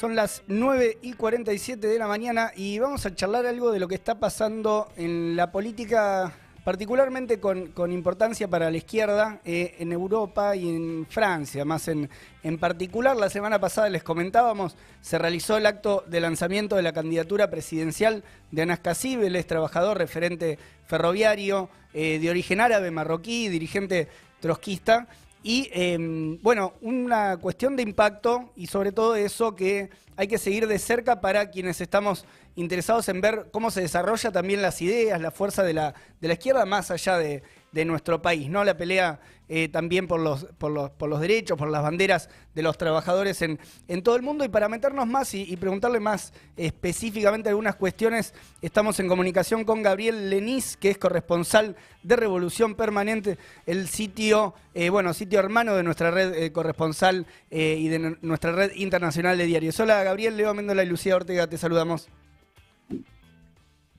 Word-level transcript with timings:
Son 0.00 0.16
las 0.16 0.44
9 0.46 0.96
y 1.02 1.12
47 1.12 1.86
de 1.86 1.98
la 1.98 2.06
mañana 2.06 2.52
y 2.56 2.78
vamos 2.78 3.04
a 3.04 3.14
charlar 3.14 3.44
algo 3.44 3.70
de 3.70 3.78
lo 3.78 3.86
que 3.86 3.96
está 3.96 4.18
pasando 4.18 4.88
en 4.96 5.36
la 5.36 5.52
política, 5.52 6.32
particularmente 6.64 7.38
con, 7.38 7.92
importancia 7.92 8.48
para 8.48 8.70
la 8.70 8.78
izquierda 8.78 9.40
eh, 9.44 9.74
en 9.78 9.92
Europa 9.92 10.56
y 10.56 10.70
en 10.70 11.06
Francia. 11.06 11.66
Más 11.66 11.86
en, 11.88 12.08
en 12.42 12.56
particular, 12.56 13.14
la 13.14 13.28
semana 13.28 13.60
pasada 13.60 13.90
les 13.90 14.02
comentábamos, 14.02 14.74
se 15.02 15.18
realizó 15.18 15.58
el 15.58 15.66
acto 15.66 16.02
de 16.06 16.20
lanzamiento 16.22 16.76
de 16.76 16.82
la 16.82 16.94
candidatura 16.94 17.50
presidencial 17.50 18.24
de 18.52 18.62
Anas 18.62 18.80
Kassib, 18.80 19.20
es 19.20 19.46
trabajador, 19.46 19.98
referente 19.98 20.58
ferroviario, 20.86 21.68
eh, 21.92 22.18
de 22.18 22.30
origen 22.30 22.62
árabe, 22.62 22.90
marroquí, 22.90 23.50
dirigente 23.50 24.08
trotskista. 24.40 25.08
Y 25.42 25.70
em, 25.72 26.38
bueno, 26.42 26.74
una 26.82 27.38
cuestión 27.38 27.76
de 27.76 27.82
impacto 27.82 28.52
y 28.56 28.66
sobre 28.66 28.92
todo 28.92 29.16
eso 29.16 29.56
que 29.56 29.90
hay 30.16 30.28
que 30.28 30.38
seguir 30.38 30.66
de 30.66 30.78
cerca 30.78 31.20
para 31.20 31.50
quienes 31.50 31.80
estamos 31.80 32.26
interesados 32.56 33.08
en 33.08 33.22
ver 33.22 33.48
cómo 33.50 33.70
se 33.70 33.80
desarrolla 33.80 34.30
también 34.30 34.60
las 34.60 34.82
ideas, 34.82 35.20
la 35.20 35.30
fuerza 35.30 35.62
de 35.62 35.72
la, 35.72 35.94
de 36.20 36.28
la 36.28 36.34
izquierda 36.34 36.66
más 36.66 36.90
allá 36.90 37.16
de, 37.16 37.42
de 37.72 37.84
nuestro 37.84 38.20
país, 38.20 38.48
¿no? 38.48 38.64
La 38.64 38.76
pelea 38.76 39.20
eh, 39.48 39.68
también 39.68 40.06
por 40.06 40.20
los, 40.20 40.44
por, 40.58 40.70
los, 40.70 40.90
por 40.90 41.08
los 41.08 41.20
derechos, 41.20 41.58
por 41.58 41.68
las 41.68 41.82
banderas 41.82 42.28
de 42.54 42.62
los 42.62 42.78
trabajadores 42.78 43.42
en, 43.42 43.58
en 43.88 44.02
todo 44.02 44.14
el 44.14 44.22
mundo. 44.22 44.44
Y 44.44 44.48
para 44.48 44.68
meternos 44.68 45.08
más 45.08 45.34
y, 45.34 45.56
preguntarle 45.56 45.98
más 45.98 46.32
específicamente 46.56 47.48
algunas 47.48 47.74
cuestiones, 47.74 48.32
estamos 48.62 49.00
en 49.00 49.08
comunicación 49.08 49.64
con 49.64 49.82
Gabriel 49.82 50.30
Lenís, 50.30 50.76
que 50.76 50.90
es 50.90 50.98
corresponsal 50.98 51.74
de 52.04 52.14
Revolución 52.16 52.76
Permanente, 52.76 53.38
el 53.66 53.88
sitio, 53.88 54.54
eh, 54.74 54.88
bueno, 54.88 55.12
sitio 55.14 55.40
hermano 55.40 55.74
de 55.74 55.82
nuestra 55.82 56.12
red 56.12 56.32
eh, 56.34 56.52
corresponsal 56.52 57.26
y 57.50 57.88
de 57.88 58.16
nuestra 58.22 58.52
red 58.52 58.72
internacional 58.76 59.36
de 59.36 59.46
diarios. 59.46 59.78
Hola 59.80 60.04
Gabriel, 60.04 60.36
Leo 60.36 60.54
Mendola 60.54 60.84
y 60.84 60.86
Lucía 60.86 61.16
Ortega, 61.16 61.48
te 61.48 61.58
saludamos. 61.58 62.08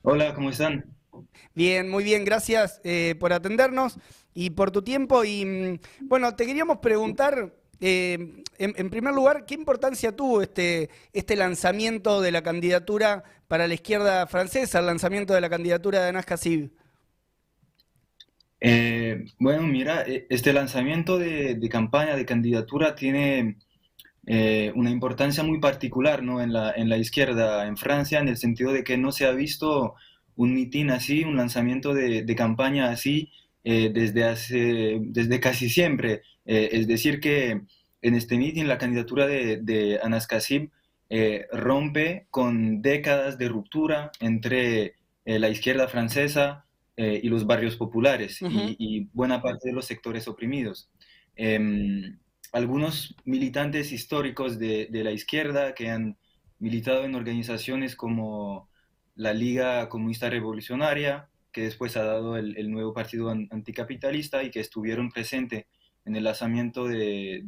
Hola, 0.02 0.34
¿cómo 0.34 0.48
están? 0.48 0.84
Bien, 1.54 1.90
muy 1.90 2.04
bien, 2.04 2.24
gracias 2.24 2.80
eh, 2.84 3.14
por 3.18 3.32
atendernos 3.32 3.98
y 4.34 4.50
por 4.50 4.70
tu 4.70 4.82
tiempo. 4.82 5.24
Y 5.24 5.44
mm, 5.44 5.78
bueno, 6.08 6.34
te 6.34 6.46
queríamos 6.46 6.78
preguntar, 6.78 7.52
eh, 7.80 8.42
en, 8.58 8.90
primer 8.90 9.12
lugar, 9.12 9.44
¿qué 9.44 9.54
importancia 9.54 10.14
tuvo 10.14 10.40
este, 10.40 10.88
este 11.12 11.36
lanzamiento 11.36 12.20
de 12.20 12.32
la 12.32 12.42
candidatura 12.42 13.24
para 13.48 13.66
la 13.66 13.74
izquierda 13.74 14.26
francesa, 14.26 14.78
el 14.78 14.86
lanzamiento 14.86 15.34
de 15.34 15.40
la 15.40 15.50
candidatura 15.50 16.04
de 16.04 16.22
Kassib? 16.22 16.70
Eh, 18.60 19.24
bueno, 19.38 19.62
mira, 19.62 20.04
este 20.06 20.52
lanzamiento 20.52 21.18
de, 21.18 21.58
campaña, 21.68 22.16
de 22.16 22.24
candidatura, 22.24 22.94
tiene 22.94 23.58
una 24.24 24.90
importancia 24.90 25.42
muy 25.42 25.58
particular 25.58 26.22
¿no? 26.22 26.40
en, 26.40 26.52
la, 26.52 26.70
en 26.70 26.88
la 26.88 26.96
izquierda 26.96 27.66
en 27.66 27.76
Francia, 27.76 28.20
en 28.20 28.28
el 28.28 28.36
sentido 28.36 28.72
de 28.72 28.84
que 28.84 28.96
no 28.96 29.10
se 29.10 29.26
ha 29.26 29.32
visto 29.32 29.96
un 30.36 30.54
mitin 30.54 30.90
así, 30.90 31.24
un 31.24 31.36
lanzamiento 31.36 31.94
de, 31.94 32.34
campaña 32.36 32.90
así 32.90 33.30
eh, 33.64 33.90
desde, 33.92 34.24
hace, 34.24 34.98
desde 35.00 35.40
casi 35.40 35.68
siempre. 35.68 36.22
Eh, 36.44 36.70
es 36.72 36.86
decir, 36.86 37.20
que 37.20 37.62
en 38.02 38.14
este 38.14 38.36
mitin 38.36 38.68
la 38.68 38.78
candidatura 38.78 39.26
de, 39.26 39.58
de 39.58 40.00
Anas 40.02 40.26
Kassib 40.26 40.70
eh, 41.10 41.46
rompe 41.52 42.26
con 42.30 42.82
décadas 42.82 43.38
de 43.38 43.48
ruptura 43.48 44.10
entre 44.20 44.94
la 45.24 45.48
izquierda 45.48 45.86
francesa 45.86 46.66
y 46.96 47.28
los 47.28 47.46
barrios 47.46 47.76
populares 47.76 48.40
y, 48.76 49.08
buena 49.12 49.40
parte 49.40 49.68
de 49.68 49.72
los 49.72 49.86
sectores 49.86 50.26
oprimidos. 50.26 50.90
Em, 51.36 52.18
algunos 52.52 53.14
militantes 53.24 53.92
históricos 53.92 54.58
de, 54.58 54.88
de, 54.90 55.04
la 55.04 55.12
izquierda 55.12 55.74
que 55.74 55.90
han 55.90 56.16
militado 56.58 57.04
en 57.04 57.14
organizaciones 57.14 57.94
como 57.94 58.68
la 59.14 59.32
Liga 59.32 59.88
Comunista 59.88 60.30
Revolucionaria, 60.30 61.28
que 61.52 61.62
después 61.62 61.96
ha 61.96 62.04
dado 62.04 62.36
el, 62.36 62.70
nuevo 62.70 62.94
partido 62.94 63.30
anticapitalista 63.30 64.42
y 64.42 64.50
que 64.50 64.60
estuvieron 64.60 65.10
presentes 65.10 65.66
en 66.04 66.16
el 66.16 66.24
lanzamiento 66.24 66.88
de, 66.88 67.44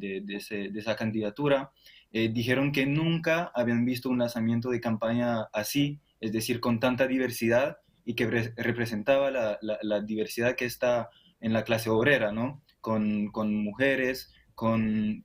esa 0.75 0.97
candidatura, 0.97 1.73
eh, 2.13 2.29
dijeron 2.29 2.71
que 2.71 2.87
nunca 2.87 3.51
habían 3.55 3.85
visto 3.85 4.09
un 4.09 4.19
lanzamiento 4.19 4.71
de 4.71 4.81
campaña 4.81 5.49
así, 5.53 6.01
es 6.21 6.33
decir, 6.33 6.61
con 6.61 6.79
tanta 6.79 7.07
diversidad 7.07 7.79
y 8.05 8.15
que 8.15 8.27
representaba 8.57 9.31
la, 9.31 10.01
diversidad 10.03 10.55
que 10.55 10.67
está 10.67 11.09
en 11.41 11.53
la 11.53 11.65
clase 11.65 11.91
obrera, 11.91 12.33
¿no? 12.33 12.63
Con, 12.81 13.33
mujeres, 13.65 14.33
con, 14.55 15.23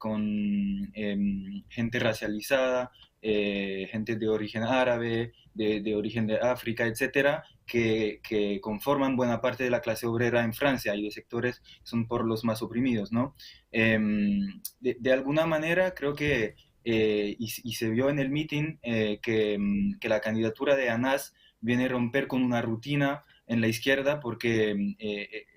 em, 0.94 1.64
gente 1.70 2.00
racializada, 2.00 2.92
eh, 3.22 3.88
gente 3.92 4.16
de 4.16 4.30
origen 4.30 4.64
árabe, 4.64 5.34
de, 5.54 5.96
origen 5.96 6.26
de 6.26 6.40
África, 6.40 6.86
etcétera, 6.86 7.44
que, 7.66 8.22
conforman 8.62 9.18
buena 9.18 9.42
parte 9.42 9.64
de 9.66 9.70
la 9.70 9.82
clase 9.82 10.08
obrera 10.08 10.44
en 10.44 10.54
Francia 10.54 10.96
y 10.96 11.04
de 11.04 11.12
sectores 11.12 11.60
que 11.60 11.66
son 11.84 12.08
por 12.08 12.26
los 12.26 12.46
más 12.46 12.62
oprimidos, 12.62 13.12
¿no? 13.12 13.36
Em, 13.72 14.62
de, 14.80 15.12
alguna 15.14 15.46
manera, 15.46 15.94
creo 15.94 16.16
que, 16.16 16.56
eh, 16.86 17.36
y, 17.38 17.74
se 17.74 17.90
vio 17.90 18.10
en 18.10 18.20
el 18.20 18.30
meeting, 18.30 18.78
eh, 18.84 19.20
que, 19.22 19.60
la 20.02 20.22
candidatura 20.22 20.76
de 20.76 20.90
Anas 20.90 21.34
viene 21.62 21.86
a 21.86 21.90
romper 21.90 22.28
con 22.28 22.42
una 22.42 22.62
rutina 22.62 23.24
en 23.48 23.62
la 23.62 23.68
izquierda 23.68 24.20
porque 24.22 24.96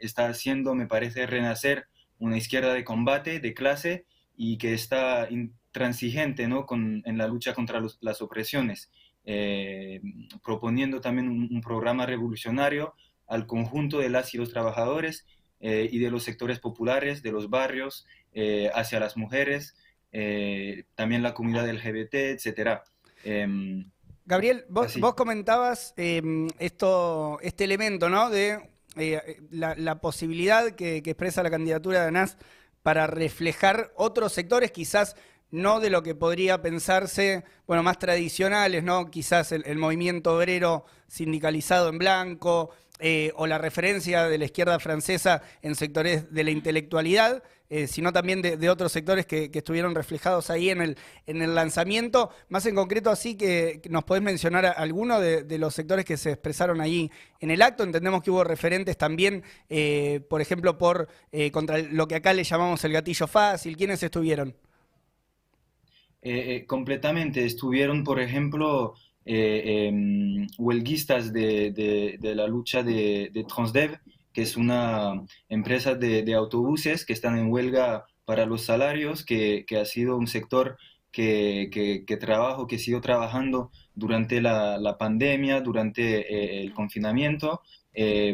está 0.01 0.27
haciendo, 0.29 0.75
me 0.75 0.87
parece, 0.87 1.27
renacer 1.27 1.87
una 2.23 2.37
izquierda 2.37 2.73
de 2.73 2.85
combate, 2.85 3.41
de 3.41 3.55
clase, 3.55 4.07
y 4.37 4.59
que 4.59 4.75
está 4.75 5.29
intransigente 5.31 6.49
¿no? 6.49 6.67
Con, 6.67 7.03
en 7.05 7.19
la 7.19 7.27
lucha 7.27 7.55
contra 7.55 7.81
las 8.01 8.23
opresiones, 8.23 8.91
eh, 9.25 10.01
proponiendo 10.43 11.01
también 11.01 11.29
un, 11.29 11.61
programa 11.61 12.07
revolucionario 12.07 12.95
al 13.27 13.47
conjunto 13.47 13.99
de 13.99 14.09
las 14.09 14.35
y 14.35 14.39
los 14.39 14.51
trabajadores 14.51 15.27
eh, 15.61 15.89
y 15.91 15.99
de 15.99 16.11
los 16.11 16.25
sectores 16.25 16.59
populares, 16.59 17.23
de 17.23 17.33
los 17.33 17.49
barrios, 17.51 18.07
eh, 18.33 18.71
hacia 18.75 19.01
las 19.01 19.17
mujeres, 19.17 19.77
también 20.95 21.23
la 21.23 21.33
comunidad 21.33 21.67
LGBT, 21.67 22.15
etc. 22.33 22.83
Em, 23.25 23.91
Gabriel, 24.27 24.67
vos, 24.69 24.95
comentabas 25.17 25.95
em, 25.97 26.49
esto, 26.59 27.39
este 27.41 27.65
elemento 27.65 28.11
¿no? 28.11 28.29
de 28.29 28.72
la, 29.51 30.01
posibilidad 30.01 30.73
que, 30.73 30.99
expresa 30.99 31.43
la 31.43 31.51
candidatura 31.51 32.03
de 32.03 32.09
ANAS 32.09 32.37
para 32.83 33.07
reflejar 33.07 33.93
otros 33.97 34.33
sectores, 34.33 34.71
quizás 34.73 35.17
no 35.51 35.81
de 35.81 35.91
lo 35.91 36.03
que 36.03 36.15
podría 36.15 36.63
pensarse, 36.63 37.45
bueno, 37.67 37.83
más 37.83 37.99
tradicionales, 37.99 38.83
¿no? 38.83 39.11
Quizás 39.11 39.53
el, 39.53 39.77
movimiento 39.77 40.37
obrero 40.37 40.85
sindicalizado 41.09 41.91
en 41.91 41.99
blanco, 41.99 42.71
eh, 43.05 43.33
o 43.35 43.49
la 43.49 43.59
referencia 43.59 44.29
de 44.29 44.39
la 44.39 44.45
izquierda 44.45 44.79
francesa 44.79 45.43
en 45.61 45.75
sectores 45.75 46.33
de 46.33 46.45
la 46.45 46.53
intelectualidad, 46.53 47.43
eh, 47.69 47.89
sino 47.89 48.13
también 48.13 48.43
de, 48.43 48.71
otros 48.71 48.93
sectores 48.93 49.27
que, 49.27 49.51
estuvieron 49.53 49.97
reflejados 49.97 50.51
ahí 50.51 50.71
en 50.71 50.81
el, 50.81 50.97
en 51.27 51.43
el 51.43 51.53
lanzamiento. 51.53 52.31
Más 52.49 52.65
en 52.67 52.77
concreto, 52.77 53.11
así 53.11 53.35
que 53.35 53.83
nos 53.91 54.05
podés 54.05 54.23
mencionar 54.23 54.67
alguno 54.67 55.19
de, 55.19 55.59
los 55.59 55.75
sectores 55.75 56.05
que 56.05 56.17
se 56.17 56.31
expresaron 56.31 56.81
ahí 56.81 57.11
en 57.41 57.51
el 57.51 57.63
acto. 57.63 57.83
Entendemos 57.83 58.23
que 58.23 58.31
hubo 58.31 58.45
referentes 58.45 58.97
también, 58.97 59.43
eh, 59.69 60.21
por 60.31 60.41
ejemplo, 60.41 60.79
por 60.79 61.09
contra 61.51 61.79
lo 61.79 62.07
que 62.07 62.15
acá 62.15 62.33
le 62.33 62.45
llamamos 62.45 62.85
el 62.85 62.93
gatillo 62.93 63.27
fácil. 63.27 63.77
¿Quiénes 63.77 64.01
estuvieron? 64.01 64.55
Completamente. 66.69 67.45
Estuvieron, 67.45 68.05
por 68.05 68.21
ejemplo, 68.21 68.95
eh, 69.25 69.87
em, 69.89 70.47
huelguistas 70.59 71.33
de, 71.33 72.19
la 72.23 72.47
lucha 72.47 72.83
de, 72.83 73.47
Transdev, 73.49 73.99
que 74.33 74.43
es 74.43 74.57
una 74.57 75.23
empresa 75.49 75.95
de, 75.95 76.35
autobuses 76.35 77.05
que 77.05 77.13
están 77.13 77.39
en 77.39 77.51
huelga 77.51 78.07
para 78.25 78.47
los 78.47 78.63
salarios, 78.63 79.25
que, 79.25 79.65
ha 79.81 79.85
sido 79.85 80.17
un 80.17 80.27
sector 80.27 80.77
que, 81.11 82.05
que, 82.07 82.17
trabajo, 82.17 82.67
que 82.67 82.79
sigo 82.79 83.01
trabajando 83.01 83.71
durante 83.95 84.41
la, 84.41 84.97
pandemia, 84.99 85.61
durante 85.61 86.63
el 86.63 86.73
confinamiento. 86.73 87.63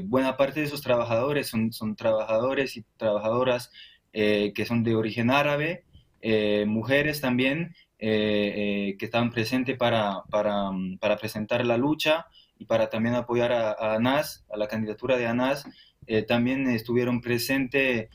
buena 0.05 0.37
parte 0.37 0.61
de 0.61 0.67
esos 0.67 0.83
trabajadores 0.83 1.49
son, 1.49 1.73
son 1.73 1.97
trabajadores 1.97 2.77
y 2.77 2.85
trabajadoras 2.97 3.71
que 4.13 4.65
son 4.67 4.83
de 4.85 4.97
origen 4.97 5.31
árabe, 5.31 5.85
eh, 6.21 6.65
mujeres 6.67 7.21
también 7.21 7.75
eh, 8.01 8.91
eh, 8.91 8.97
que 8.97 9.07
estaban 9.07 9.33
presentes 9.33 9.77
para, 9.77 10.23
mm, 10.71 10.99
para, 10.99 11.17
presentar 11.17 11.67
la 11.67 11.77
lucha 11.77 12.27
y 12.57 12.65
para 12.65 12.91
también 12.91 13.17
apoyar 13.17 13.51
a, 13.51 13.73
a 13.73 13.97
ANAS, 13.97 14.45
a 14.53 14.57
la 14.57 14.69
candidatura 14.69 15.17
de 15.17 15.27
ANAS. 15.27 15.65
también 16.27 16.69
estuvieron 16.69 17.21
presentes 17.21 18.09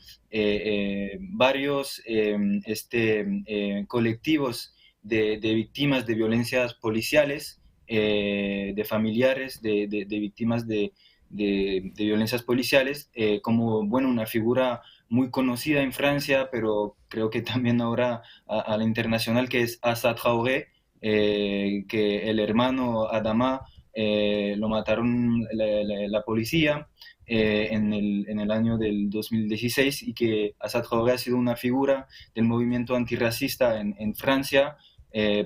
varios 1.20 2.02
este, 2.06 3.86
colectivos 3.86 4.74
de, 5.02 5.38
de, 5.38 5.54
víctimas 5.54 6.06
de 6.06 6.14
violencias 6.14 6.74
policiales, 6.74 7.60
de 7.86 8.84
familiares 8.88 9.60
de, 9.62 9.86
de, 9.86 10.06
de 10.06 10.18
víctimas 10.18 10.66
de, 10.66 10.92
violencias 11.30 12.42
policiales, 12.42 13.10
como 13.42 13.86
bueno, 13.86 14.08
una 14.08 14.26
figura 14.26 14.82
muy 15.08 15.30
conocida 15.30 15.82
en 15.82 15.92
Francia, 15.92 16.48
pero 16.50 16.96
creo 17.08 17.30
que 17.30 17.42
también 17.42 17.80
ahora 17.80 18.22
a, 18.46 18.76
la 18.76 18.84
internacional, 18.84 19.48
que 19.48 19.62
es 19.62 19.78
Assa 19.82 20.14
Traoré, 20.14 20.68
que 21.00 22.30
el 22.30 22.40
hermano 22.40 23.08
Adama 23.08 23.66
lo 23.94 24.68
mataron 24.68 25.46
la, 25.52 26.22
policía 26.22 26.88
en 27.26 27.92
el, 27.92 28.26
en, 28.28 28.40
el, 28.40 28.50
año 28.50 28.78
del 28.78 29.10
2016 29.10 30.02
y 30.02 30.14
que 30.14 30.54
Assad 30.58 30.84
Traoré 30.84 31.12
ha 31.12 31.18
sido 31.18 31.36
una 31.36 31.56
figura 31.56 32.08
del 32.34 32.44
movimiento 32.44 32.96
antirracista 32.96 33.80
en, 33.80 33.94
en 33.98 34.14
Francia, 34.14 34.76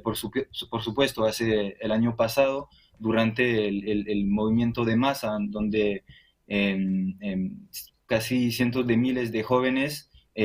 por, 0.02 0.16
por, 0.70 0.82
supuesto, 0.82 1.24
hace 1.24 1.76
el 1.80 1.92
año 1.92 2.16
pasado, 2.16 2.68
durante 2.98 3.68
el, 3.68 4.08
el, 4.08 4.26
movimiento 4.26 4.84
de 4.84 4.96
masa, 4.96 5.36
donde 5.40 6.04
casi 8.08 8.50
cientos 8.50 8.86
de 8.86 8.96
miles 8.96 9.30
de 9.30 9.44
jóvenes 9.44 10.10
eh, 10.40 10.44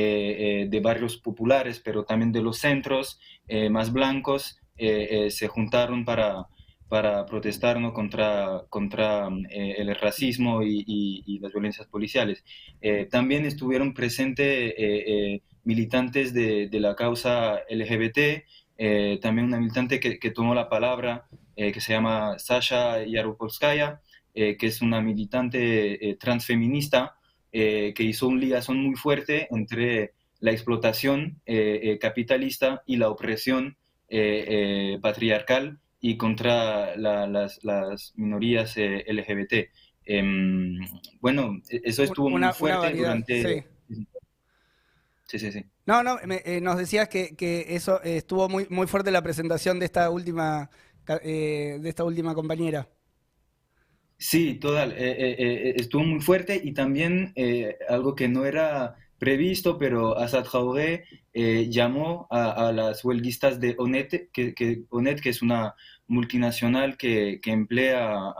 eh, 0.62 0.66
de 0.68 0.80
barrios 0.80 1.16
populares, 1.16 1.80
pero 1.80 2.04
también 2.04 2.30
de 2.32 2.42
los 2.42 2.58
centros 2.58 3.20
eh, 3.48 3.70
más 3.70 3.92
blancos, 3.92 4.60
se 4.76 5.46
juntaron 5.46 6.04
para, 6.04 6.48
para 6.88 7.24
protestar 7.26 7.80
contra, 7.92 8.64
contra 8.68 9.28
el 9.28 9.94
racismo 9.94 10.64
y, 10.64 11.38
las 11.40 11.52
violencias 11.52 11.86
policiales. 11.86 12.44
también 13.08 13.44
estuvieron 13.44 13.94
presentes 13.94 14.74
militantes 15.62 16.34
de, 16.34 16.66
de, 16.68 16.80
la 16.80 16.96
causa 16.96 17.60
LGBT, 17.70 18.42
también 19.22 19.46
una 19.46 19.60
militante 19.60 20.00
que, 20.00 20.18
que 20.18 20.30
tomó 20.32 20.56
la 20.56 20.68
palabra, 20.68 21.28
que 21.54 21.80
se 21.80 21.92
llama 21.92 22.36
Sasha 22.40 23.04
Yaropolskaya, 23.04 24.00
que 24.34 24.56
es 24.60 24.82
una 24.82 25.00
militante 25.00 26.16
transfeminista, 26.18 27.14
eh, 27.56 27.94
que 27.94 28.02
hizo 28.02 28.26
un 28.26 28.40
ligazón 28.40 28.78
muy 28.78 28.96
fuerte 28.96 29.46
entre 29.52 30.14
la 30.40 30.50
explotación 30.50 31.40
eh, 31.46 31.78
eh, 31.84 31.98
capitalista 32.00 32.82
y 32.84 32.96
la 32.96 33.08
opresión 33.08 33.76
patriarcal 35.00 35.78
y 36.00 36.16
contra 36.16 36.96
las, 36.96 37.60
minorías 38.16 38.74
LGBT. 38.76 39.70
Em, 40.04 40.78
bueno, 41.20 41.60
e-, 41.70 41.82
eso 41.84 42.02
estuvo 42.02 42.28
muy 42.28 42.42
fuerte 42.52 42.92
durante... 42.92 43.64
Sí. 45.28 45.38
sí, 45.38 45.52
sí, 45.52 45.64
No, 45.86 46.02
no, 46.02 46.18
nos 46.60 46.76
decías 46.76 47.08
que, 47.08 47.66
eso 47.68 48.02
estuvo 48.02 48.48
muy, 48.48 48.66
muy 48.68 48.88
fuerte 48.88 49.12
la 49.12 49.22
presentación 49.22 49.78
de 49.78 49.86
esta 49.86 50.10
última, 50.10 50.70
de 51.06 51.88
esta 51.88 52.02
última 52.02 52.34
compañera. 52.34 52.88
Sí, 54.16 54.54
total, 54.54 54.92
eh, 54.92 54.96
eh, 54.98 55.36
eh, 55.38 55.74
estuvo 55.76 56.04
muy 56.04 56.20
fuerte 56.20 56.60
y 56.62 56.72
también 56.72 57.34
algo 57.88 58.14
que 58.14 58.28
no 58.28 58.44
era 58.46 58.96
previsto, 59.18 59.78
pero 59.78 60.16
Assad 60.18 60.44
Traoré 60.44 61.04
llamó 61.34 62.26
a, 62.30 62.72
las 62.72 63.04
huelguistas 63.04 63.60
de 63.60 63.74
ONET, 63.78 64.30
que, 64.32 64.54
que, 64.54 64.84
ONET, 64.90 65.20
que 65.20 65.30
es 65.30 65.42
una 65.42 65.74
multinacional 66.06 66.96
que, 66.96 67.40
emplea 67.44 68.34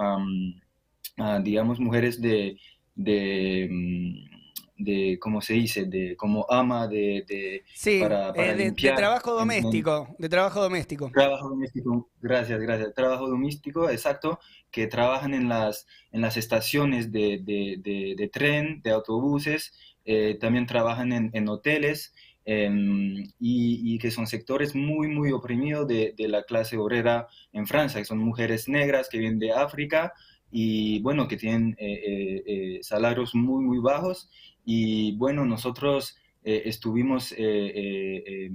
a, 1.18 1.40
digamos, 1.42 1.80
mujeres 1.80 2.20
de, 2.20 2.58
de 2.94 3.68
mm, 3.70 4.43
de 4.76 5.18
cómo 5.20 5.40
se 5.40 5.54
dice, 5.54 5.84
de 5.84 6.16
como 6.16 6.46
ama 6.50 6.88
de, 6.88 7.24
de 7.28 7.64
sí, 7.74 8.00
para, 8.00 8.30
eh, 8.30 8.54
de, 8.56 8.72
trabajo 8.72 9.34
doméstico, 9.34 10.14
de 10.18 10.28
trabajo 10.28 10.62
doméstico. 10.62 11.10
Trabajo 11.12 11.48
doméstico, 11.48 12.10
gracias, 12.20 12.60
gracias. 12.60 12.94
Trabajo 12.94 13.28
doméstico, 13.28 13.88
exacto, 13.88 14.40
que 14.70 14.86
trabajan 14.86 15.34
en 15.34 15.48
las, 15.48 15.86
en 16.10 16.20
las 16.20 16.36
estaciones 16.36 17.12
de, 17.12 17.40
de 17.44 18.30
tren, 18.32 18.80
de 18.82 18.90
autobuses, 18.90 19.72
eh, 20.04 20.36
también 20.38 20.66
trabajan 20.66 21.12
en, 21.12 21.30
en 21.32 21.48
hoteles 21.48 22.14
em, 22.44 23.24
y, 23.38 23.94
y, 23.94 23.98
que 23.98 24.10
son 24.10 24.26
sectores 24.26 24.74
muy, 24.74 25.08
muy 25.08 25.32
oprimidos 25.32 25.88
de, 25.88 26.14
la 26.18 26.42
clase 26.42 26.76
obrera 26.76 27.26
en 27.52 27.66
Francia, 27.66 28.00
que 28.00 28.04
son 28.04 28.18
mujeres 28.18 28.68
negras 28.68 29.08
que 29.08 29.18
vienen 29.18 29.38
de 29.38 29.52
África 29.52 30.12
y 30.50 31.00
bueno, 31.00 31.26
que 31.26 31.38
tienen 31.38 31.74
eh, 31.78 32.78
salarios 32.82 33.34
muy, 33.34 33.64
muy 33.64 33.78
bajos 33.78 34.28
y 34.64 35.16
bueno, 35.16 35.44
nosotros 35.44 36.16
eh, 36.42 36.62
estuvimos 36.66 37.32
eh, 37.32 37.36
eh, 37.38 38.50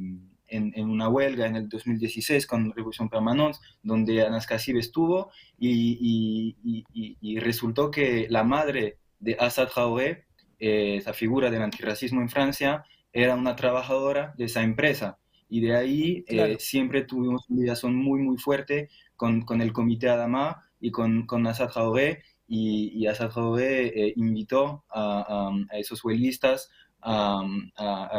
en, 0.47 0.73
en, 0.75 0.89
una 0.89 1.09
huelga 1.09 1.47
en 1.47 1.55
el 1.55 1.69
2016 1.69 2.45
con 2.45 2.71
Revolución 2.73 3.09
Permanente, 3.09 3.59
donde 3.83 4.25
Anas 4.25 4.47
Kassib 4.47 4.77
estuvo 4.77 5.31
y, 5.57 6.55
y, 6.63 7.15
y, 7.21 7.39
resultó 7.39 7.91
que 7.91 8.27
la 8.29 8.43
madre 8.43 8.97
de 9.19 9.35
Assad 9.39 9.69
Traoré, 9.69 10.25
esa 10.57 11.13
figura 11.13 11.49
del 11.49 11.61
antirracismo 11.61 12.21
en 12.21 12.29
Francia, 12.29 12.83
era 13.13 13.35
una 13.35 13.55
trabajadora 13.55 14.33
de 14.37 14.45
esa 14.45 14.63
empresa. 14.63 15.17
Y 15.47 15.61
de 15.61 15.75
ahí 15.75 16.25
siempre 16.59 17.03
tuvimos 17.03 17.49
una 17.49 17.61
ligación 17.61 17.95
muy, 17.95 18.21
muy 18.21 18.37
fuerte 18.37 18.89
con, 19.15 19.41
con 19.41 19.61
el 19.61 19.73
Comité 19.73 20.09
Adama 20.09 20.63
y 20.79 20.91
con, 20.91 21.25
con 21.25 21.45
Assad 21.47 21.69
Traoré 21.71 22.23
y, 22.49 22.91
y 22.95 23.07
Assad 23.07 23.31
eh, 23.59 24.13
invitó 24.15 24.83
a, 24.89 25.51
esos 25.73 26.03
huelguistas 26.03 26.69
a, 27.01 27.43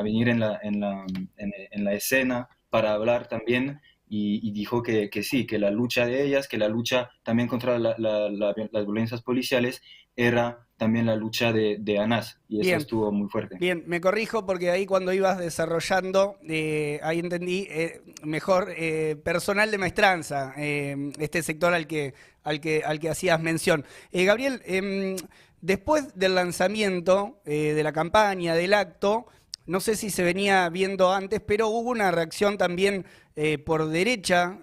venir 0.02 0.28
en 0.28 0.40
la, 0.40 0.58
en, 0.62 0.80
la, 0.80 1.04
en, 1.36 1.84
la, 1.84 1.92
escena 1.92 2.48
para 2.70 2.92
hablar 2.92 3.26
también 3.26 3.80
y, 4.12 4.50
dijo 4.50 4.82
que, 4.82 5.08
que, 5.08 5.22
sí, 5.22 5.46
que 5.46 5.58
la 5.58 5.70
lucha 5.70 6.04
de 6.04 6.24
ellas, 6.24 6.48
que 6.48 6.58
la 6.58 6.68
lucha 6.68 7.10
también 7.22 7.48
contra 7.48 7.78
las 7.78 8.84
violencias 8.84 9.22
policiales 9.22 9.82
era 10.16 10.66
también 10.76 11.06
la 11.06 11.14
lucha 11.14 11.52
de, 11.52 11.76
de 11.78 11.98
Anás, 11.98 12.40
y 12.48 12.60
eso 12.60 12.76
estuvo 12.76 13.12
muy 13.12 13.28
fuerte. 13.28 13.56
Bien, 13.60 13.84
me 13.86 14.00
corrijo 14.00 14.44
porque 14.44 14.70
ahí 14.70 14.84
cuando 14.84 15.12
ibas 15.12 15.38
desarrollando, 15.38 16.38
eh, 16.48 16.98
ahí 17.02 17.20
entendí 17.20 17.68
eh, 17.70 18.00
mejor 18.24 18.74
personal 19.22 19.70
de 19.70 19.78
maestranza, 19.78 20.54
este 20.56 21.42
sector 21.42 21.72
al 21.72 21.86
que 21.86 22.14
al 22.44 22.60
que, 22.60 22.82
al 22.84 22.98
que 22.98 23.08
hacías 23.08 23.40
mención. 23.40 23.84
Eh, 24.12 24.24
Gabriel, 24.24 24.62
em, 24.64 25.16
después 25.60 26.14
del 26.16 26.34
lanzamiento 26.34 27.40
eh, 27.44 27.74
de 27.74 27.82
la 27.82 27.92
campaña, 27.92 28.54
del 28.54 28.74
acto, 28.74 29.26
no 29.70 29.80
sé 29.80 29.96
si 29.96 30.10
se 30.10 30.22
venía 30.22 30.68
viendo 30.68 31.12
antes, 31.12 31.40
pero 31.40 31.68
hubo 31.68 31.90
una 31.90 32.10
reacción 32.10 32.58
también 32.58 33.06
eh, 33.36 33.58
por 33.58 33.88
derecha, 33.88 34.58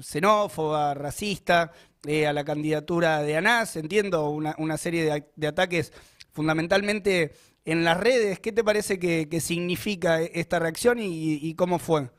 xenófoba, 0.00 0.94
racista, 0.94 1.72
a 2.28 2.32
la 2.34 2.44
candidatura 2.44 3.22
de 3.22 3.36
Anás, 3.36 3.76
entiendo, 3.76 4.28
una, 4.28 4.76
serie 4.76 5.24
de, 5.36 5.46
ataques 5.46 5.90
fundamentalmente 6.32 7.32
en 7.64 7.82
las 7.82 7.98
redes. 7.98 8.40
¿Qué 8.40 8.52
te 8.52 8.62
parece 8.62 8.98
que, 8.98 9.40
significa 9.40 10.20
esta 10.20 10.58
reacción 10.58 10.98
y 11.00 11.54
cómo 11.54 11.78
fue? 11.78 12.10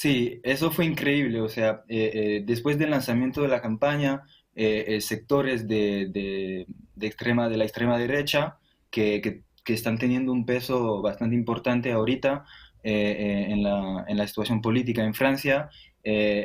Sí, 0.00 0.40
eso 0.44 0.70
fue 0.70 0.86
increíble. 0.86 1.42
O 1.42 1.48
sea, 1.50 1.84
eh, 1.86 2.10
eh, 2.14 2.42
después 2.46 2.78
del 2.78 2.88
lanzamiento 2.88 3.42
de 3.42 3.48
la 3.48 3.60
campaña, 3.60 4.22
eh, 4.54 4.98
sectores 5.02 5.68
de, 5.68 6.66
extrema, 6.98 7.50
de 7.50 7.58
la 7.58 7.64
extrema 7.64 7.98
derecha 7.98 8.56
que, 8.88 9.42
están 9.66 9.98
teniendo 9.98 10.32
un 10.32 10.46
peso 10.46 11.02
bastante 11.02 11.36
importante 11.36 11.92
ahorita 11.92 12.44
en 12.82 13.62
la, 13.62 14.26
situación 14.26 14.62
política 14.62 15.04
en 15.04 15.14
Francia, 15.14 15.68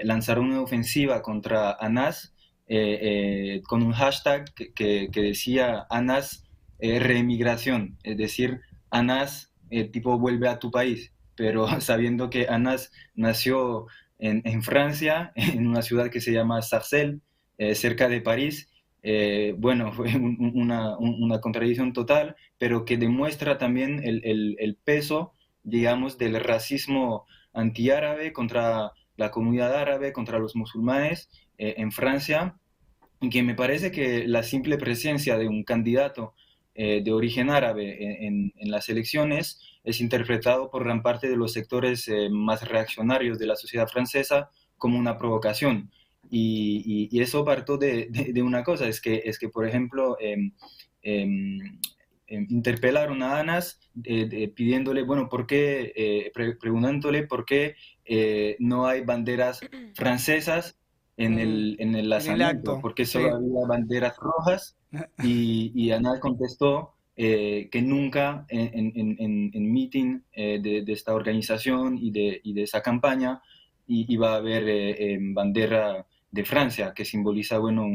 lanzaron 0.03 0.47
una 0.47 0.61
ofensiva 0.61 1.21
contra 1.21 1.71
Anas 1.79 2.33
con 2.67 3.83
un 3.83 3.93
hashtag 3.93 4.53
que, 4.53 5.09
decía 5.13 5.87
Anas 5.89 6.45
reemigración, 6.79 7.97
es 8.03 8.17
decir, 8.17 8.61
Anas 8.91 9.53
tipo 9.91 10.19
vuelve 10.19 10.49
a 10.49 10.59
tu 10.59 10.71
país 10.71 11.11
pero 11.35 11.67
sabiendo 11.81 12.29
que 12.29 12.47
Anas 12.49 12.91
nació 13.13 13.87
en, 14.17 14.63
Francia, 14.63 15.31
en 15.35 15.67
una 15.67 15.81
ciudad 15.81 16.09
que 16.09 16.21
se 16.21 16.31
llama 16.31 16.61
Sarcelles, 16.61 17.19
eh, 17.57 17.75
cerca 17.75 18.09
de 18.09 18.21
París, 18.21 18.69
eh, 19.07 19.53
bueno, 19.57 19.91
fue 19.93 20.15
una, 20.15 20.97
contradicción 21.39 21.93
total, 21.93 22.35
pero 22.57 22.85
que 22.85 22.97
demuestra 22.97 23.57
también 23.57 24.01
el, 24.03 24.77
peso, 24.83 25.33
digamos, 25.63 26.17
del 26.17 26.39
racismo 26.39 27.25
antiárabe 27.53 28.33
contra 28.33 28.91
la 29.15 29.31
comunidad 29.31 29.75
árabe, 29.75 30.11
contra 30.11 30.39
los 30.39 30.55
musulmanes 30.55 31.29
eh, 31.57 31.75
en 31.77 31.91
Francia, 31.91 32.57
y 33.21 33.29
que 33.29 33.43
me 33.43 33.53
parece 33.55 33.91
que 33.91 34.27
la 34.27 34.43
simple 34.43 34.77
presencia 34.77 35.37
de 35.37 35.47
un 35.47 35.63
candidato 35.63 36.33
de 36.77 37.09
origen 37.13 37.49
árabe 37.49 38.25
en, 38.27 38.51
las 38.69 38.89
elecciones 38.89 39.61
es 39.85 40.01
interpretado 40.01 40.69
por 40.69 40.83
gran 40.83 41.01
parte 41.03 41.29
de 41.29 41.37
los 41.37 41.53
sectores 41.53 42.07
eh, 42.07 42.27
más 42.29 42.67
reaccionarios 42.67 43.39
de 43.39 43.45
la 43.45 43.55
sociedad 43.55 43.87
francesa 43.87 44.49
como 44.77 44.99
una 44.99 45.17
provocación. 45.17 45.91
Y, 46.29 47.19
eso 47.19 47.45
partió 47.45 47.77
de, 47.77 48.41
una 48.43 48.63
cosa, 48.63 48.87
es 48.87 49.01
que, 49.01 49.23
es 49.25 49.39
que 49.39 49.49
por 49.49 49.67
ejemplo, 49.67 50.17
em, 50.19 50.51
em, 51.01 51.59
em, 52.27 52.47
interpelaron 52.49 53.23
a 53.23 53.39
Anas 53.39 53.79
pidiéndole, 54.55 55.03
bueno, 55.03 55.29
¿por 55.29 55.47
qué, 55.47 55.93
eh, 55.95 56.31
preguntándole 56.59 57.23
por 57.23 57.45
qué 57.45 57.75
eh, 58.03 58.55
no 58.59 58.87
hay 58.87 59.01
banderas 59.01 59.61
francesas 59.95 60.77
en 61.17 61.39
el, 61.39 61.77
en 61.79 61.95
el 61.95 62.09
lanzamiento, 62.09 62.79
porque 62.81 63.05
solo 63.05 63.35
había 63.35 63.67
banderas 63.67 64.17
rojas 64.17 64.75
y, 65.23 65.71
y 65.73 65.91
Anas 65.91 66.19
contestó 66.19 66.95
eh, 67.17 67.69
que 67.71 67.81
nunca 67.81 68.45
en, 68.49 68.91
en, 68.93 69.51
en, 69.53 69.73
meeting 69.73 70.19
eh, 70.33 70.59
de, 70.61 70.91
esta 70.91 71.13
organización 71.13 71.97
y 71.97 72.11
de, 72.11 72.41
y 72.43 72.53
de 72.53 72.63
esa 72.63 72.81
campaña 72.81 73.41
y, 73.87 74.17
va 74.17 74.33
a 74.33 74.37
haber 74.37 74.67
eh, 74.67 75.17
bandera 75.21 76.05
de 76.35 76.45
Francia, 76.45 76.93
que 76.93 77.05
simboliza, 77.05 77.57
bueno, 77.57 77.85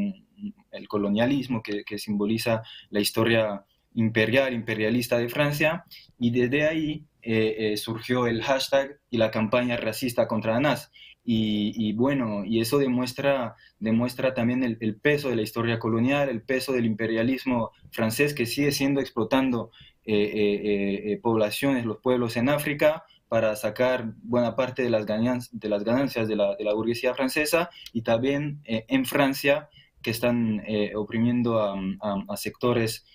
el 0.71 0.87
colonialismo, 0.87 1.61
que, 1.61 1.83
que, 1.83 1.97
simboliza 1.97 2.63
la 2.89 2.99
historia 2.99 3.63
imperial, 3.93 4.53
imperialista 4.53 5.17
de 5.17 5.29
Francia, 5.29 5.85
y 6.17 6.31
desde 6.31 6.67
ahí 6.67 7.05
eh, 7.21 7.77
surgió 7.77 8.25
el 8.25 8.41
hashtag 8.41 8.99
y 9.09 9.17
la 9.17 9.29
campaña 9.29 9.77
racista 9.77 10.27
contra 10.27 10.55
Anás. 10.55 10.91
Y, 11.23 11.93
bueno, 11.93 12.43
y 12.45 12.61
eso 12.61 12.79
demuestra, 12.79 13.55
demuestra 13.79 14.33
también 14.33 14.63
el, 14.63 14.95
peso 14.95 15.29
de 15.29 15.35
la 15.35 15.43
historia 15.43 15.77
colonial, 15.77 16.29
el 16.29 16.41
peso 16.41 16.73
del 16.73 16.85
imperialismo 16.85 17.71
francés 17.91 18.33
que 18.33 18.47
sigue 18.47 18.71
siendo 18.71 19.01
explotando 19.01 19.69
eh, 20.03 20.15
eh, 20.15 21.11
eh, 21.11 21.19
poblaciones, 21.21 21.85
los 21.85 21.99
pueblos 21.99 22.37
en 22.37 22.49
África 22.49 23.05
para 23.31 23.55
sacar 23.55 24.13
buena 24.23 24.57
parte 24.57 24.83
de 24.83 24.89
las, 24.89 25.05
ganancias 25.05 25.57
de, 25.57 25.69
las 25.69 25.85
ganancias 25.85 26.27
de, 26.27 26.35
la, 26.35 26.53
de 26.57 26.65
la 26.65 26.73
burguesía 26.73 27.13
francesa 27.13 27.69
y 27.93 28.01
también 28.01 28.59
en 28.65 29.05
Francia 29.05 29.69
que 30.01 30.11
están 30.11 30.61
oprimiendo 30.95 31.61
a, 31.61 31.79
a, 32.27 32.35
sectores 32.35 33.05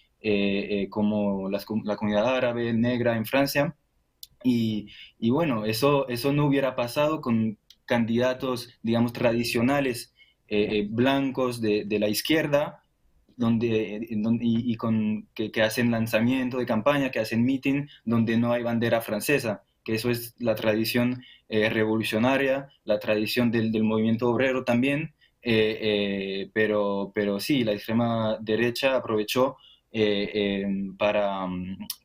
como 0.89 1.51
las, 1.51 1.67
la 1.85 1.97
comunidad 1.97 2.35
árabe, 2.35 2.73
negra 2.73 3.19
en 3.19 3.27
Francia. 3.27 3.77
Y, 4.43 4.87
y, 5.19 5.29
bueno, 5.29 5.67
eso, 5.67 6.09
eso 6.09 6.33
no 6.33 6.47
hubiera 6.47 6.77
pasado 6.77 7.21
con 7.21 7.59
candidatos, 7.85 8.71
digamos, 8.83 9.13
tradicionales 9.13 10.15
blancos 10.89 11.61
de, 11.61 11.85
de 11.85 11.99
la 11.99 12.09
izquierda, 12.09 12.81
donde, 13.37 14.01
y, 14.41 14.77
con, 14.77 15.29
que, 15.35 15.63
hacen 15.63 15.91
lanzamiento 15.91 16.57
de 16.57 16.65
campaña, 16.65 17.11
que 17.11 17.21
hacen 17.21 17.45
meeting, 17.45 17.87
donde 18.07 18.39
no 18.39 18.53
hay 18.53 18.63
bandera 18.63 19.03
francesa, 19.03 19.63
que 19.87 19.95
eso 19.95 20.11
es 20.11 20.35
la 20.41 20.57
tradición 20.57 21.23
eh, 21.49 21.71
revolucionaria, 21.71 22.69
la 22.83 22.99
tradición 22.99 23.53
del, 23.53 23.71
del 23.71 23.85
movimiento 23.85 24.29
obrero 24.29 24.65
también, 24.65 25.15
eh, 25.41 25.79
eh, 25.81 26.51
pero, 26.53 27.13
pero 27.15 27.39
sí, 27.39 27.63
la 27.63 27.73
extrema 27.73 28.37
derecha 28.41 28.97
aprovechó 28.97 29.57
para, 30.99 31.47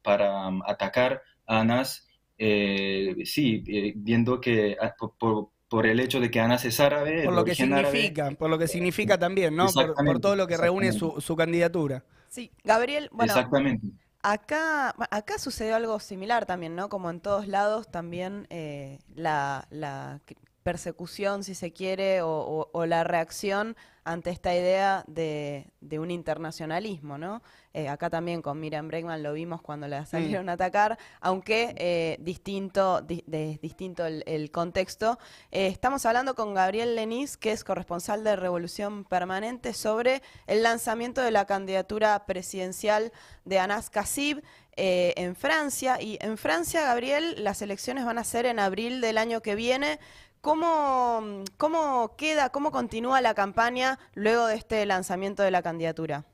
para 0.02 0.48
atacar 0.68 1.24
a 1.48 1.62
Anas, 1.62 2.08
sí, 2.38 3.64
viendo 3.96 4.40
que 4.40 4.78
ah, 4.80 4.96
por, 5.18 5.50
por 5.68 5.88
el 5.88 6.00
hecho 6.00 6.20
de 6.22 6.30
que 6.30 6.40
Anas 6.40 6.64
es 6.64 6.80
árabe. 6.80 7.24
Por 7.26 7.34
lo 7.34 7.44
que 7.44 7.56
significa, 7.56 8.32
por 8.32 8.50
lo 8.50 8.60
que 8.60 8.68
significa 8.68 9.18
también, 9.18 9.56
¿no? 9.56 9.66
Por, 9.74 10.22
todo 10.22 10.36
lo 10.36 10.48
que 10.48 10.56
reúne 10.56 10.94
su, 10.94 11.36
candidatura. 11.36 12.06
Sí, 12.30 12.52
Gabriel, 12.64 13.10
bueno. 13.12 13.34
Exactamente. 13.34 13.88
Acá, 14.24 14.94
acá 15.10 15.40
sucedió 15.40 15.76
algo 15.76 16.00
similar 16.00 16.46
también, 16.46 16.76
¿no? 16.76 16.90
Como 16.90 17.10
en 17.10 17.22
todos 17.22 17.48
lados, 17.48 17.90
también 17.90 18.46
eh, 18.52 19.00
la, 19.16 19.68
la 19.72 20.22
persecución, 20.64 21.44
si 21.44 21.56
se 21.56 21.72
quiere, 21.72 22.22
o, 22.22 22.86
la 22.86 23.04
reacción 23.04 23.76
ante 24.04 24.32
esta 24.32 24.56
idea 24.56 25.04
de, 25.08 25.72
un 26.00 26.10
internacionalismo, 26.10 27.18
¿no? 27.18 27.42
Eh, 27.74 27.88
acá 27.88 28.10
también 28.10 28.42
con 28.42 28.60
Miriam 28.60 28.88
Bregman 28.88 29.24
lo 29.24 29.34
vimos 29.34 29.62
cuando 29.62 29.88
la 29.88 30.06
salieron 30.06 30.50
a 30.50 30.54
atacar, 30.54 30.98
aunque 31.20 31.74
eh, 31.78 32.18
distinto, 32.20 33.02
distinto 33.02 34.06
el, 34.06 34.52
contexto. 34.52 35.20
Eh, 35.52 35.68
estamos 35.68 36.06
hablando 36.06 36.36
con 36.36 36.54
Gabriel 36.54 36.96
Lenis, 36.96 37.38
que 37.38 37.52
es 37.52 37.64
corresponsal 37.64 38.24
de 38.24 38.36
Revolución 38.36 39.06
Permanente, 39.06 39.74
sobre 39.74 40.22
el 40.48 40.64
lanzamiento 40.64 41.22
de 41.22 41.32
la 41.32 41.46
candidatura 41.46 42.26
presidencial 42.26 43.12
de 43.46 43.60
Anas 43.60 43.90
Kassib. 43.90 44.42
en 44.76 45.36
Francia. 45.36 46.02
Y 46.02 46.18
en 46.22 46.38
Francia, 46.38 46.82
Gabriel, 46.82 47.44
las 47.44 47.62
elecciones 47.62 48.06
van 48.06 48.18
a 48.18 48.24
ser 48.24 48.46
en 48.46 48.58
abril 48.58 49.02
del 49.02 49.18
año 49.18 49.42
que 49.42 49.54
viene. 49.54 50.00
¿Cómo, 50.42 51.44
¿Cómo 51.58 52.16
queda, 52.18 52.50
cómo 52.50 52.72
continúa 52.72 53.22
la 53.22 53.36
campaña 53.36 54.00
luego 54.16 54.48
de 54.48 54.56
este 54.56 54.84
lanzamiento 54.88 55.44
de 55.44 55.52
la 55.52 55.62
candidatura? 55.62 56.26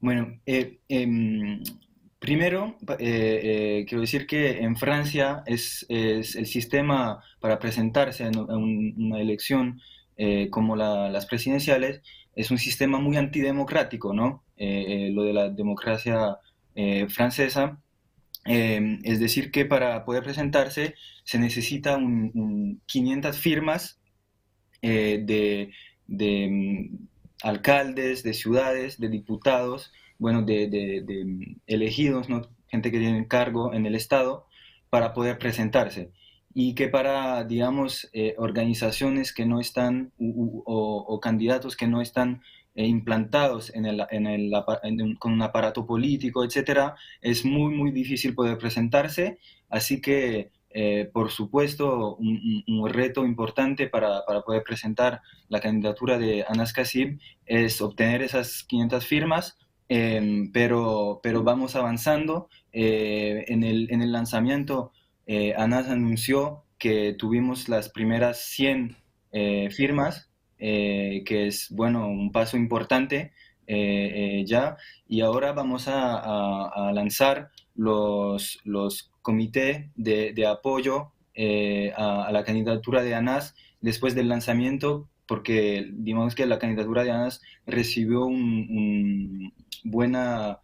Bueno, 0.00 0.40
eh, 0.46 0.80
em, 0.88 1.62
primero 2.18 2.78
eh, 2.98 3.40
eh, 3.78 3.84
quiero 3.86 4.00
decir 4.00 4.26
que 4.26 4.62
en 4.62 4.76
Francia 4.76 5.42
es, 5.44 5.84
el 5.90 6.24
sistema 6.24 7.22
para 7.40 7.58
presentarse 7.58 8.24
en, 8.24 8.38
una 8.38 9.20
elección 9.20 9.80
como 10.50 10.76
las 10.76 11.24
presidenciales 11.24 12.02
es 12.34 12.50
un 12.50 12.58
sistema 12.58 12.98
muy 12.98 13.16
antidemocrático, 13.16 14.12
¿no? 14.12 14.44
lo 14.58 15.22
de 15.22 15.32
la 15.32 15.48
democracia 15.48 16.36
francesa 17.08 17.80
Em, 18.52 18.98
es 19.04 19.20
decir, 19.20 19.52
que 19.52 19.64
para 19.64 20.04
poder 20.04 20.24
presentarse 20.24 20.96
se 21.22 21.38
necesita 21.38 21.96
500 22.86 23.38
firmas 23.38 24.00
eh, 24.82 25.22
de, 25.24 26.48
mm, 26.48 26.96
alcaldes, 27.44 28.24
de 28.24 28.34
ciudades, 28.34 28.98
de 28.98 29.08
diputados, 29.08 29.92
bueno, 30.18 30.42
de, 30.42 30.66
mm, 31.24 31.60
elegidos, 31.68 32.28
¿no? 32.28 32.42
gente 32.66 32.90
que 32.90 32.98
tiene 32.98 33.28
cargo 33.28 33.72
en 33.72 33.86
el 33.86 33.94
Estado, 33.94 34.46
para 34.90 35.12
poder 35.14 35.38
presentarse. 35.38 36.10
Y 36.52 36.74
que 36.74 36.88
para, 36.88 37.44
digamos, 37.44 38.10
eh, 38.12 38.34
organizaciones 38.36 39.32
que 39.32 39.46
no 39.46 39.60
están, 39.60 40.12
o 40.18 41.20
candidatos 41.22 41.76
que 41.76 41.86
no 41.86 42.00
están 42.00 42.42
implantados 42.74 43.72
en 43.74 43.86
el, 43.86 44.52
con 45.18 45.32
un 45.32 45.42
aparato 45.42 45.86
político, 45.86 46.44
etcétera, 46.44 46.94
es 47.20 47.44
muy, 47.44 47.74
muy 47.74 47.90
difícil 47.90 48.34
poder 48.34 48.58
presentarse. 48.58 49.38
Así 49.68 50.00
que, 50.00 50.50
eh, 50.70 51.10
por 51.12 51.30
supuesto, 51.30 52.16
un, 52.16 52.88
reto 52.88 53.24
importante 53.24 53.88
para, 53.88 54.24
para, 54.26 54.42
poder 54.42 54.62
presentar 54.62 55.20
la 55.48 55.60
candidatura 55.60 56.18
de 56.18 56.44
Anas 56.48 56.72
Kassib 56.72 57.18
es 57.46 57.80
obtener 57.80 58.22
esas 58.22 58.64
500 58.64 59.06
firmas, 59.06 59.58
em, 59.88 60.50
pero, 60.52 61.20
pero 61.22 61.42
vamos 61.42 61.76
avanzando. 61.76 62.48
Eh, 62.72 63.44
en, 63.48 63.64
el, 63.64 63.88
en 63.90 64.02
el 64.02 64.12
lanzamiento, 64.12 64.92
eh, 65.26 65.54
Anas 65.56 65.88
anunció 65.88 66.64
que 66.78 67.14
tuvimos 67.14 67.68
las 67.68 67.88
primeras 67.90 68.38
100 68.40 68.96
firmas 69.70 70.29
eh, 70.62 71.22
que 71.24 71.46
es, 71.46 71.68
bueno, 71.70 72.06
un 72.06 72.32
paso 72.32 72.58
importante 72.58 73.32
eh, 73.66 74.40
eh, 74.40 74.44
ya. 74.46 74.76
Y 75.08 75.22
ahora 75.22 75.52
vamos 75.52 75.88
a, 75.88 76.92
lanzar 76.92 77.50
los, 77.74 78.58
los 78.64 79.10
comités 79.22 79.86
de, 79.96 80.46
apoyo 80.46 81.12
a, 81.96 82.30
la 82.30 82.44
candidatura 82.44 83.02
de 83.02 83.14
ANAS 83.14 83.54
después 83.80 84.14
del 84.14 84.28
lanzamiento, 84.28 85.08
porque 85.26 85.88
digamos 85.94 86.34
que 86.34 86.44
la 86.44 86.58
candidatura 86.58 87.04
de 87.04 87.12
ANAS 87.12 87.40
recibió 87.66 88.26
un, 88.26 89.54
buena, 89.82 90.58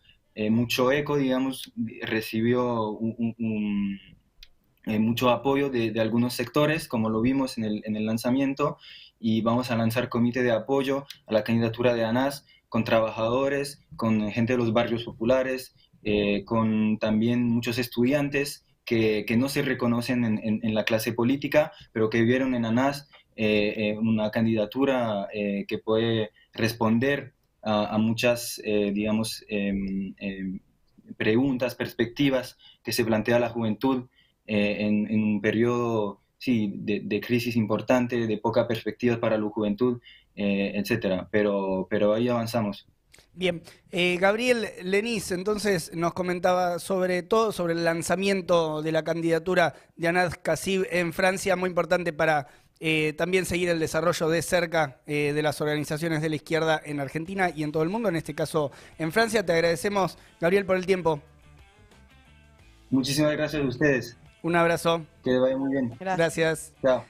mucho 0.51 0.93
eco, 0.93 1.17
digamos, 1.17 1.73
recibió 2.03 2.91
un, 2.91 3.99
mucho 4.87 5.31
apoyo 5.31 5.71
de, 5.71 5.91
de, 5.91 6.01
algunos 6.01 6.35
sectores, 6.35 6.87
como 6.87 7.09
lo 7.09 7.23
vimos 7.23 7.57
en 7.57 7.65
el, 7.65 7.83
en 7.87 7.97
el 7.97 8.05
lanzamiento, 8.05 8.77
y 9.19 9.41
vamos 9.41 9.71
a 9.71 9.77
lanzar 9.77 10.09
comité 10.09 10.43
de 10.43 10.53
apoyo 10.53 11.07
a 11.27 11.33
la 11.33 11.45
candidatura 11.45 11.95
de 11.95 12.05
ANAS 12.05 12.45
con 12.69 12.85
trabajadores, 12.85 13.81
con 13.97 14.31
gente 14.31 14.53
de 14.55 14.59
los 14.59 14.73
barrios 14.73 15.05
populares, 15.05 15.75
eh, 16.03 16.45
con 16.45 16.99
también 16.99 17.45
muchos 17.45 17.79
estudiantes 17.79 18.65
que, 18.85 19.25
que 19.27 19.37
no 19.37 19.49
se 19.49 19.63
reconocen 19.63 20.25
en, 20.25 20.75
la 20.75 20.85
clase 20.85 21.13
política, 21.13 21.73
pero 21.93 22.11
que 22.11 22.23
vieron 22.23 22.55
en 22.55 22.65
ANAS 22.65 23.09
eh, 23.35 23.75
eh, 23.77 23.99
una 23.99 24.31
candidatura 24.31 25.29
que 25.33 25.79
puede 25.79 26.31
responder 26.53 27.33
a, 27.63 27.99
muchas, 27.99 28.63
digamos, 28.65 29.45
em, 29.49 30.15
em, 30.19 30.61
preguntas, 31.17 31.75
perspectivas 31.75 32.57
que 32.85 32.93
se 32.93 33.05
plantea 33.05 33.41
la 33.41 33.49
juventud 33.49 34.07
en, 34.47 35.11
en 35.11 35.25
un 35.25 35.41
periodo 35.41 36.21
sí, 36.39 36.73
de, 36.77 37.21
crisis 37.21 37.57
importante, 37.57 38.27
de 38.27 38.39
poca 38.39 38.67
perspectiva 38.67 39.19
para 39.19 39.39
la 39.39 39.49
juventud, 39.49 40.01
eh, 40.35 40.73
etcétera. 40.75 41.29
Pero, 41.31 41.87
pero 41.91 42.15
ahí 42.15 42.29
avanzamos. 42.29 42.87
Bien, 43.33 43.63
eh, 43.91 44.17
Gabriel 44.19 44.67
Lenis 44.83 45.31
entonces 45.31 45.91
nos 45.95 46.15
comentaba 46.15 46.79
sobre 46.79 47.23
todo 47.23 47.53
sobre 47.53 47.75
el 47.75 47.85
lanzamiento 47.85 48.81
de 48.81 48.93
la 48.93 49.05
candidatura 49.05 49.75
de 49.97 50.09
Anad 50.09 50.33
Kassib 50.43 50.87
en 50.91 51.13
Francia, 51.13 51.55
muy 51.55 51.69
importante 51.69 52.15
para 52.15 52.49
eh, 52.81 53.13
también 53.17 53.45
seguir 53.45 53.69
el 53.69 53.79
desarrollo 53.79 54.29
de 54.31 54.41
cerca 54.41 55.01
de 55.07 55.43
las 55.43 55.61
organizaciones 55.61 56.23
de 56.23 56.31
la 56.31 56.37
izquierda 56.37 56.81
en 56.83 57.01
Argentina 57.01 57.51
y 57.55 57.63
en 57.63 57.73
todo 57.73 57.83
el 57.83 57.91
mundo, 57.91 58.09
en 58.09 58.17
este 58.17 58.35
caso 58.35 58.71
en 58.99 59.13
Francia. 59.13 59.45
Te 59.45 59.53
agradecemos, 59.53 60.17
Gabriel, 60.41 60.65
por 60.65 60.77
el 60.77 60.87
tiempo. 60.87 61.21
Muchísimas 62.91 63.33
gracias 63.33 63.63
a 63.63 63.67
ustedes. 63.67 64.17
Un 64.47 64.55
abrazo. 64.55 65.05
Que 65.25 65.37
vaya 65.41 65.57
muy 65.57 65.73
bien. 65.73 65.97
Gracias. 65.99 66.73
Chao. 66.81 67.05